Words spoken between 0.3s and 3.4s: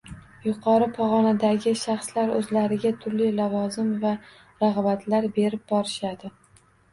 Yuqori pog‘onadagi shaxslar o‘zlariga turli